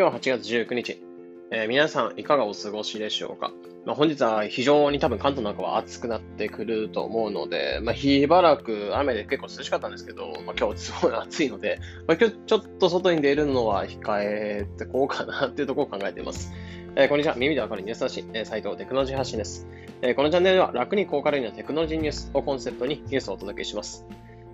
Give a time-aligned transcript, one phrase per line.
[0.00, 1.02] 今日は8月19日。
[1.50, 3.50] えー、皆さんいかがお過ごしでしょうか、
[3.84, 16.52] まあ、本日は非常に多分関東なんかは暑くなってくると思うので、まあ、しばらく雨で結構涼しかったんですけど、まあ、今日すごい暑いので、まあ、今日ちょっと外に出るのは控えてこうかなっていうところを考えています。
[16.94, 17.34] えー、こんにちは。
[17.34, 19.66] 耳でわかるニュース発信、えー、斉藤テクノロジー発信です。
[20.02, 24.06] えー、このチャンネルでは楽に高カロリーなテクノロジーニュースをコンセプトにニュースをお届けします。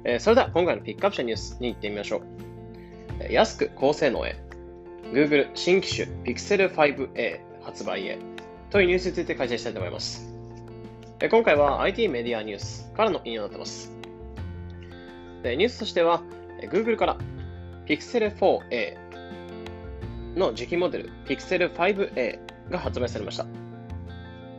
[0.04, 2.22] えー、それでは今回のピックアップしたニュースに行ってみましょ
[3.28, 3.30] う。
[3.30, 4.36] 安く高性能へ
[5.12, 8.18] Google 新機種 Pixel 5a 発売へ
[8.70, 10.32] というニュースについて解説したいと思います。
[11.30, 13.92] 今回は IT メディアニュースからの引用になっています。
[15.44, 16.22] ニュースとしては
[16.70, 17.16] Google から
[17.86, 18.96] Pixel 4a
[20.36, 22.38] の次期モデル Pixel 5a
[22.70, 23.46] が発売されました。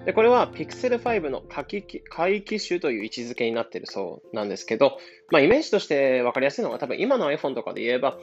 [0.05, 1.65] でこれは Pixel 5の下
[2.09, 4.99] 回機種という位置づけになっているそうなんですけど、
[5.31, 8.17] まあ、イメージとして分かりやすいのが多分今の iPhone とかで言えば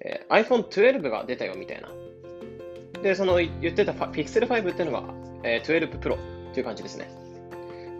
[0.00, 1.90] えー、iPhone 12が出たよみたいな。
[3.02, 6.18] で、その言ってた Pixel 5っていうのが、えー、12 Pro
[6.52, 7.10] という感じですね。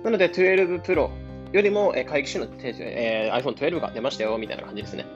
[0.03, 1.11] なので12 Pro
[1.53, 5.07] よりも、えー、回帰種の、えー、iPhone 12が出ましたよみたいな感じですね。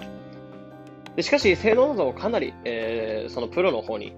[1.16, 4.14] でしかし、性能などかなり、えー、そのプロの方に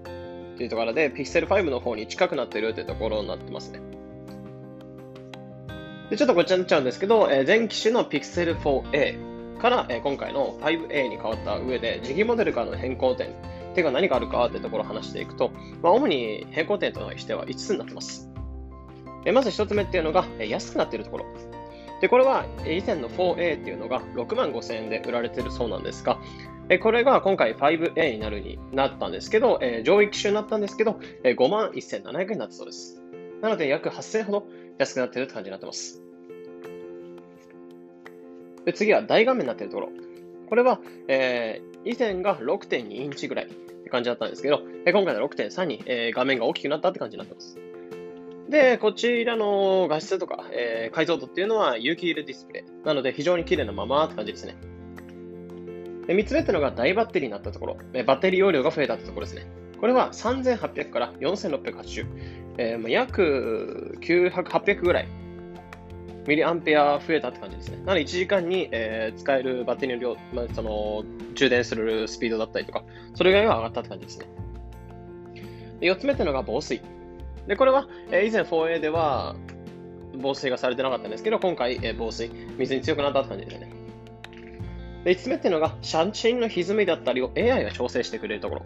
[0.57, 3.79] というところで、Pixel 5の方に近くなっているというところになってますね。
[6.09, 13.31] でちょっとこっちになっちゃうんですけど、えー、前機種の Pixel 4a から、え今回の 5A に変わった上で、次期モデルからの変更点っ
[13.75, 18.29] てか何があるかってところを話していくと、まあ、主に変更点としては5つになってます。
[19.25, 21.25] えまず1つ目っていうのが、え安くなっているところ。
[22.01, 26.19] で、これは以前の 4A っていうのが6万5000円で売られてるそうなんですが、
[26.81, 33.01] これが今回 5A になるになったんですけど、上位機種になったんですけど、5万1700円になったそうです。
[33.41, 36.06] なので約8000円ほど安くなっているって感じになってます。
[38.67, 39.89] で次は大画面になっているところ。
[40.49, 47.57] これは、えー、以前が6.2インチぐらいって感じだったんですけど、え今回は6.3に、えー、画面が大きくなったって感じになってます。
[48.49, 52.85] で、こちらの画質とか、えー、解像度っていうのは有機 l ディスプレイ。
[52.85, 54.57] なので非常に綺麗なままって感じですね。
[56.07, 59.47] で3つ目っていうのが大バッテリーになったところ、えバッテリー容量が増えたってところですね。
[59.79, 62.05] これは3800から4680、
[62.57, 65.07] えー、約900、800ぐらい
[66.27, 67.77] ミリアンペア増えたって感じですね。
[67.77, 72.83] なので1時間に、えー、使えるバッテリーの量、まあ、その充電するスピードだったりとか、
[73.15, 74.27] それぐらいが上がったって感じですね。
[75.81, 76.81] 4つ目っていうのが防水。
[77.47, 79.35] で、これは、えー、以前 4A では
[80.21, 83.69] 防水がされてなかったんですけど、今回、えー、防水、水に強くなったって感じですね。
[85.05, 88.61] で、5つ目っていうのが、写真の歪みだったりを AI が調整してくれるところ。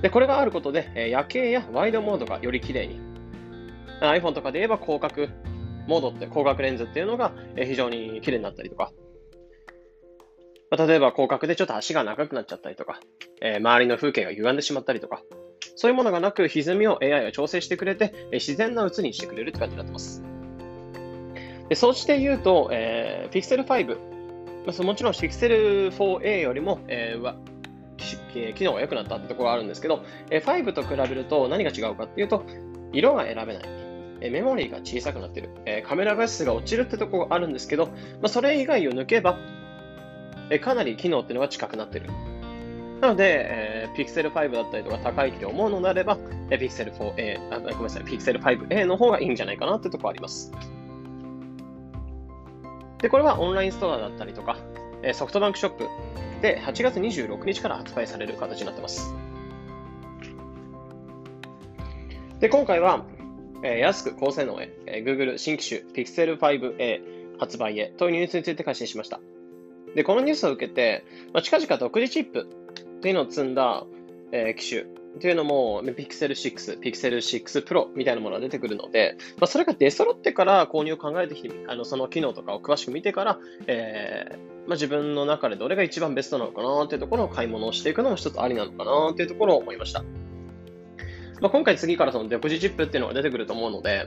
[0.00, 3.00] で、これがあることで、えー、夜景やワイドモードがより綺麗に。
[4.00, 5.28] iPhone とかで言えば広角、
[5.86, 8.92] モードって光学レンズっていうのが非常に綺麗になったりとか、
[10.70, 13.00] ま例えば広角でちょっと足が長くなっちゃったりとか、
[13.40, 15.22] えー、周りの風景が歪んでしまったりとか、
[15.76, 20.22] そういうものがなく、歪みを AI が調整してくれて、え自然な写りにしてくれるって感じになってます。
[21.68, 23.96] でそうして言うと、えー、Pixel 5、
[24.66, 32.44] まあ、もちろん Pixel 4a よりも、えー、機能が良くなったってところがあるんですけど、え5と比べると何が違うかっていうと、
[32.92, 33.83] 色が選べない。
[34.24, 37.92] えメモリーが小さくなってる、えカメラ画質が落ちるってとこがあるんですけど、ま
[38.24, 39.38] あ、それ以外を抜けば、
[40.48, 42.08] えかなり機能っていうのが近くなってる。
[43.02, 46.16] なので、えー、Pixel 5だったりとか高いって思うのであれば、
[46.48, 50.50] え Pixel 4a、あごめんなさい、Pixel 5a の方がいいんじゃないかなってとこあります。
[53.02, 54.56] で、これはオンラインストアだったりとか、
[55.02, 55.86] えソフトバンクショップ
[56.40, 59.14] で8月26日から発売される形になってます。
[62.40, 63.04] で、今回は、
[63.62, 67.00] え、安く高性能へ、えー、Google 新機種 Pixel 5a
[67.38, 69.20] 発売へというニュースについて解信しました。
[69.94, 72.48] で、このニュースを受けて、ま、近々独自チップ
[73.00, 73.84] というのを積んだ、
[74.32, 74.84] え、機種
[75.20, 84.36] というのも Pixel 6、Pixel 6 Pro みたいなものが出てくるので、まあ、それが出揃ってから購入を考えてきて、あのその機能とかを詳しく見てから、えー
[84.66, 90.04] まあ、自分の中でどれが一番ベストなのかなというところを買い物をしていくのも一つありなのかなというところを思いました。
[91.44, 94.06] まあ、今回次からその独自チップっていうのが出てくると思うので、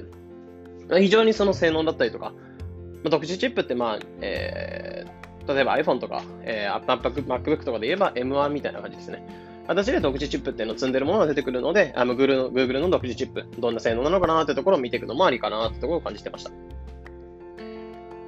[0.89, 9.23] まあ非常にその性能だったりとか、まあ、独自チップって、まあえー、例えば iPhone とか、えー、MacBook とかで言えば M1 みたいな感じですね。
[9.67, 16.49] 私で独自チップっていうのを積んでるものが出てくるので、あの Google の Google の独自チップ、どんな性能なのかなってところを見ていくのもありかなってところを感じてました。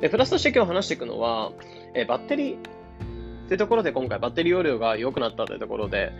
[0.02, 1.52] で、プラスとして今日話していくのは、
[1.96, 2.60] えー、バッテリーっ
[3.50, 6.12] てところで今回バッテリー容量が良くなったというところで、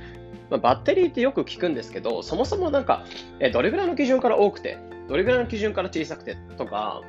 [0.50, 3.06] まあ、バッテリーってよく聞くんですけど、そもそもなんか、
[3.40, 7.02] えどれぐらいの基準から多くて、どれぐらいの基準から小さくてとか、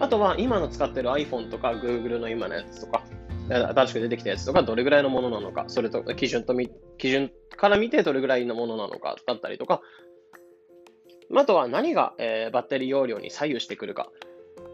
[0.00, 3.04] あとは今の使ってる iPhone とか Google の今のやつとか、
[3.48, 6.54] 新しく出てきたやつとか、どれぐらいのものなのか、それと基準と、
[6.98, 9.80] 基準から見てどれぐらいのものなのかだったりとか、
[11.34, 14.08] あとは何が、えー、バッテリー容量に左右してくるか、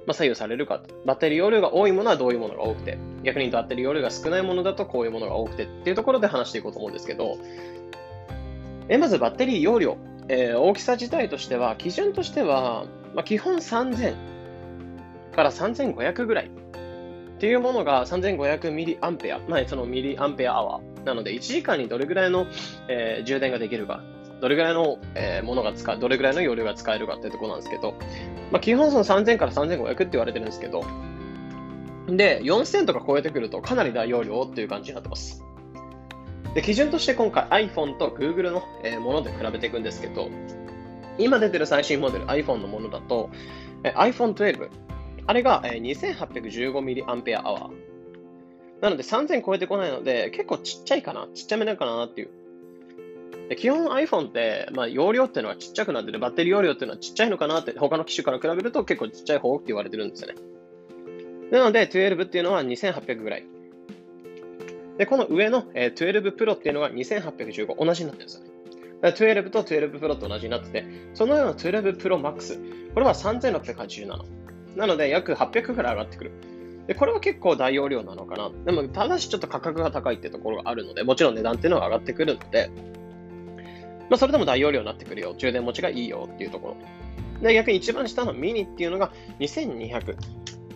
[0.06, 0.82] まあ、左右されるか。
[1.06, 7.38] バッテリー容量が多いものはどういうものが多くて、逆にバッテリー容量が少ないものだとこういうものが多くてっていうところで話していこうと思うんですけど、
[8.88, 9.96] えまずバッテリー容量、
[10.28, 14.14] えー、大きさ自体としては、基準としては、まあ、基本3000
[15.34, 16.46] から3500ぐらい。
[16.46, 21.04] っていうものが3500ミリアンペア、まあ、そのミリアンペアアワー。
[21.04, 22.46] なので、1時間にどれぐらいの、
[22.88, 24.02] えー、充電ができるか。
[24.40, 27.94] どれぐらいの、えー、ものが使う、どれぐらいの容量が使えるかっていうところなんですけど、
[28.50, 30.84] まあ、基本その3000から3500って言われてるんですけど、
[32.08, 35.43] で、4000とか超えてくるとかなり大容量っていう感じになってます。
[36.54, 40.30] で、基準として今回 iPhone と Google の、え、もので比べていくんですけど、
[41.18, 43.30] 今出てる最新モデル iPhone のものだと、
[43.82, 44.70] えー、iPhone 12、
[45.26, 47.70] あれが、えー、2815mAh。
[48.80, 52.30] なので3000超えてこないので、結構ちっちゃいかな、ちっちゃめなのかなっていう
[53.48, 60.34] で基本 iPhone って、まあ、容量っていうのはちっちゃくなってて、バッテリー容量っていうのはちっちゃいのかなって、他の機種から比べると結構ちっちゃい方って言われてるんですよね。
[61.50, 63.44] なので、12っていうのは2800ぐらい。
[64.98, 68.50] で、この上の、えー、12 Pro っていうのが2815、同じになってるんですよね。
[69.00, 72.58] だから12と12 Pro と同じになってて、そのような12 Pro Max、
[72.94, 74.24] これは3687。
[74.76, 76.32] なので、約800ぐらい上がってくる。
[76.86, 78.50] で、これは結構大容量なのかな。
[78.64, 82.70] でも、ただしちょっと価格が高いってところがあるので、もちろん値段っていうのは上がってくるので、
[84.10, 85.34] まあ、それでも大容量になってくるよ。
[85.38, 86.76] 充電持ちがいいよっていうとこ
[87.40, 87.48] ろ。
[87.48, 89.10] で、逆に一番下のミニっていうのが
[89.40, 90.16] 2200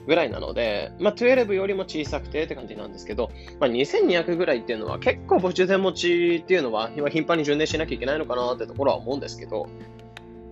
[0.08, 9.68] ぐらいなので、まあ、12よりも小さくてって感じなんですけど、まあ、2200ぐらいっていうのは結構充電持ちっていうのは今頻繁に充電しなきゃいけないのかなってところは思うんですけど、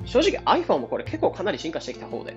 [0.04, 2.36] 正直 iPhone もこれ結構かなり進化してきた方で、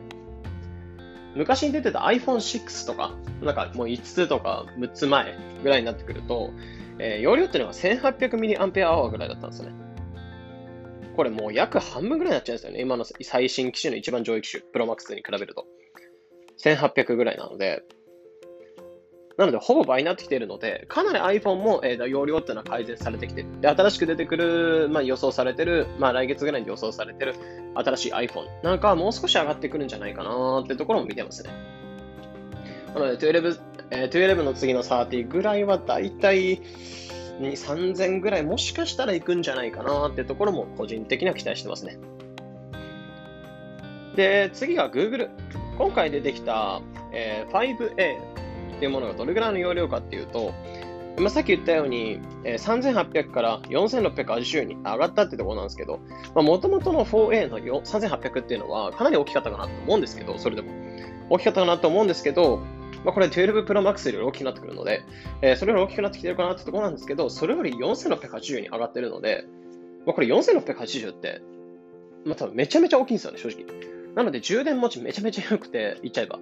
[1.36, 6.52] 昔に出てた iPhone6 とか、なんかもう5つとか6つ前ぐらいになってくると、
[7.00, 9.76] えー、容量っていうのが 1800mAh ぐらいだったんですよね。
[11.18, 12.80] これもう約半分ぐらいになっちゃうんですよね。
[12.80, 15.68] 今の最新機種の一番上位機種、プロマックスに比べると。
[16.64, 17.84] 1800ぐらいなので、
[19.40, 23.62] なので、ほぼ倍になってきているので、かなり iPhone も、えー、容量っていうのは改善されてきてる。
[23.62, 27.36] で、新しく出てくる、まあ、予想されてる、まあ、来月ぐらいに予想されてる
[27.74, 31.52] 新しい iPhone なんかはもう少し上がってくるんじゃないかなってところも見てますね。
[32.94, 33.60] なので、12、
[33.92, 36.62] えー、12の次の30ぐらいはだいたい、
[37.40, 41.98] 3000ぐらいもしかしたら行くんじゃないかなってところも個人的には期待してますね。
[44.18, 45.30] で、次が Google。
[45.80, 46.82] 今回出てきた、
[47.14, 47.94] えー、5A
[48.76, 50.54] っていうものがどれぐらいの容量かっていうと、
[51.18, 56.02] まあ、さっき言ったように、えー、3800から4680に上がったってところなんですけど、
[56.36, 60.70] もともとの 4A の3800っていうのはかなり大きかったかなと思うんですけど、それでも。
[61.30, 62.58] 大きかったかなと思うんですけど、
[63.06, 65.04] まあ、これ12 Pro Max より大きくなってくるので、
[65.42, 69.46] えー、それより大きくなってきてるかなってところなんですけど、それより4680に上がってるので、
[70.06, 71.42] まあ、これ4680って、
[72.26, 73.99] まあ、多分めちゃめちゃ大きいんですよね、正直。
[74.20, 76.40] なので充電持ちめちゃめちゃ良くて、言っちゃえば、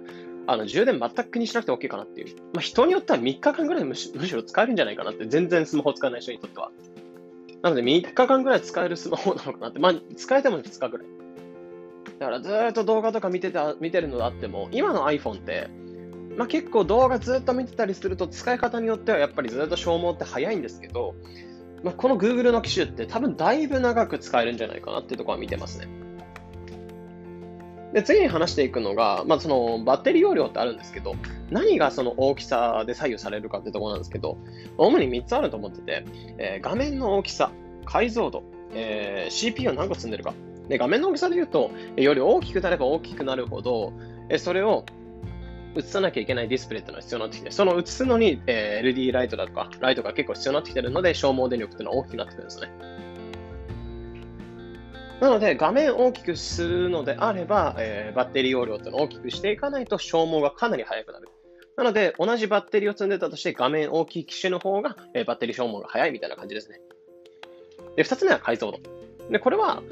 [0.48, 2.36] あの充電全く気にしなくて OK かなっていう。
[2.52, 6.72] まあ、人によっては3日間ぐらいむしろ使えるんじゃないかなって、全然スマホ使わない人にとっては。
[7.62, 11.06] なので3日間ぐらい使えるスマホなのかなって、まあ、使えても2日ぐらい。
[12.18, 15.70] だからずっと動画とか見てた見てるのであっても、今の iPhone って、
[16.36, 21.14] まあ、結構動画ずっと見てたりすると使い方によってはやっぱりずっと消耗って早いんですけど、
[21.84, 26.07] まあ、この Google の機種って多分だいぶ長く使えるんじゃないかなっていうところは見てますね。
[27.92, 31.14] で、次に話していくのが、まあ、そのバッテリー容量ってあるんですけど、
[31.50, 34.36] 何がその大きさで左右されるかってところなんですけど、
[34.76, 36.04] 主に3つあると思ってて、
[36.38, 37.50] えー、画面の大きさ、
[37.86, 38.42] 解像度、
[38.74, 40.34] えー、CPU 何個積んでるか。
[40.68, 43.92] で、画面の大きさで言うと、より大きくなれば大きくなるほど、
[44.28, 44.84] えそれを
[45.76, 52.68] 映さなきゃいけないディスプレイっていうのが必要になってきて、その映すのに、え、LED ライトだとか、ライトが結構必要になってきてるので、消耗電力っていうのは大きくなってくるんですね。
[55.20, 61.28] なので、画面を大きくするのであれば、えー、バッテリー容量っていうのを大きくしていかないと消耗がかなり早くなる。
[61.76, 66.80] なので、同じバッテリーを積んでたとして、画面大きい機種の方が、えー、バッテリー消耗が早いみたいな感じですね。
[67.96, 68.78] で、二つ目は解像度。
[69.30, 69.82] で、これは、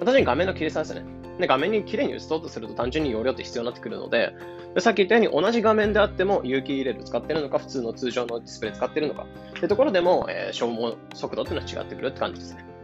[0.00, 1.04] 私に画面の綺麗さですね。
[1.38, 4.34] で、画面に綺麗に映そうとすると単純に容量って必要になってくるので、
[4.74, 12.75] でさっき言ったように同じ画面であっても有機 EL 使ってるのか、普通の通常のディスプレイ使ってるのか、ってところでも、えー、消耗速度っていうのは違ってくるって感じですね。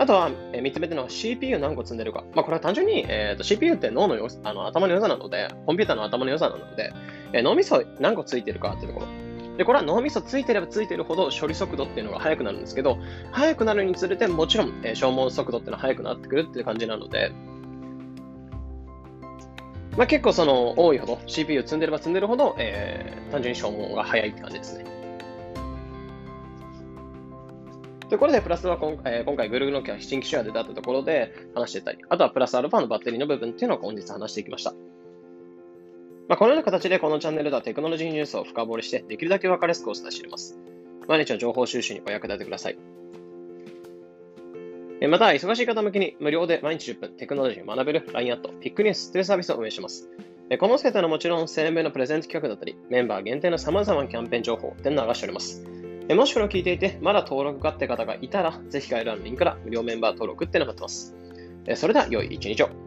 [0.00, 2.24] あとは、えー、3つ目っていうのは CPU 何個積んでるか。
[2.34, 6.94] まあ、これは単純に、えーと、CPU って脳のよあの頭の良さなので、コンピューターの頭の良さなので、
[7.34, 9.56] え、脳みそ何個ついてるかっていうところ。
[9.58, 12.96] で、これは脳みそついてればついてるほど処理速度っていうのが速くなるんですけど、
[13.30, 17.30] 速くなるにつれてもちろん、えー、消耗速度っていうのは速くなってくるっていう感じなので、
[19.98, 24.99] まあ、結構その多いほど CPU 積んでれば積んでるほど、えー、単純に消耗が早いって感じですね。
[28.10, 34.72] とことで、プラスは今,、えー、今回 Google の新規シェアで出たところで話してたり、あとはプラスアルファのバッテリーの部分っていうのを本日話していきました。
[36.28, 40.58] まあ、このような形でこのチャンネルではテクノロジーニュースを深掘りして、できるだけ分かりやすくお伝えしています。
[41.06, 42.78] 毎日の情報収集にお役立てください。
[45.08, 50.08] また、忙しい方向けに無料で毎日10分テクノロジーを学べる LINE アット、ピックニュースというサービスを運営します。
[50.58, 55.79] この世帯のもちろん1000円分のプレゼント企画だったり、メンバー限定の様々なキャンペーン情報というのを流しております。
[56.14, 61.14] もしこれを聞いていて、まだ登録かって方がいたら、ぜひ概要欄のリンクから無料メンバー登録っていうのを待ってます。
[61.76, 62.79] それでは、良い一日を。